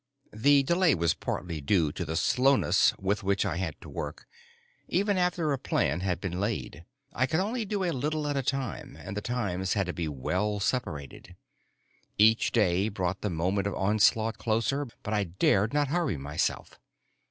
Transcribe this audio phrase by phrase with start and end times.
[0.33, 4.25] The delay was partly due to the slowness with which I had to work,
[4.87, 6.85] even after a plan had been laid.
[7.13, 10.07] I could only do a little at a time, and the times had to be
[10.07, 11.35] well separated.
[12.17, 16.79] Each day brought the moment of onslaught closer, but I dared not hurry myself.